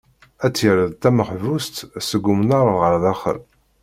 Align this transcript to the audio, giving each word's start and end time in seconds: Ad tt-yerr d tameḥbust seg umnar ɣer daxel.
Ad 0.45 0.51
tt-yerr 0.53 0.79
d 0.91 0.95
tameḥbust 1.01 1.75
seg 2.07 2.23
umnar 2.31 2.67
ɣer 2.79 2.93
daxel. 3.03 3.39